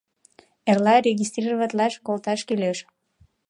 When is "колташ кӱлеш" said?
2.05-2.77